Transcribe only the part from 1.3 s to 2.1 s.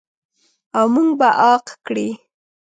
عاق کړي.